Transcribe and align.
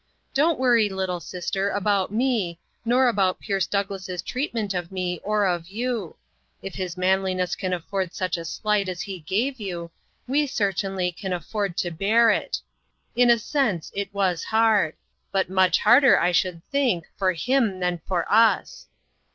Don't 0.33 0.57
worry, 0.57 0.89
little 0.89 1.19
sister, 1.19 1.69
about 1.69 2.11
me, 2.11 2.57
nor 2.83 3.07
about 3.07 3.39
Pierce 3.39 3.67
Douglass' 3.67 4.23
treatment 4.23 4.73
of 4.73 4.91
me 4.91 5.19
or 5.23 5.45
of 5.45 5.67
you; 5.67 6.15
if 6.63 6.73
his 6.73 6.97
manliness 6.97 7.55
can 7.55 7.71
afford 7.71 8.11
such 8.15 8.35
a 8.35 8.43
slight 8.43 8.89
as 8.89 9.01
he 9.03 9.19
gave 9.19 9.59
you, 9.59 9.91
we 10.27 10.47
certainly 10.47 11.11
can 11.11 11.33
afford 11.33 11.77
to 11.77 11.91
bear 11.91 12.31
it. 12.31 12.59
In 13.15 13.29
a 13.29 13.37
sense, 13.37 13.91
it 13.93 14.11
was 14.11 14.45
hard; 14.45 14.95
but 15.31 15.51
much 15.51 15.77
harder, 15.77 16.19
I 16.19 16.31
should 16.31 16.67
think, 16.71 17.05
for 17.15 17.33
him 17.33 17.79
than 17.79 18.01
for 18.07 18.25
us. 18.27 18.87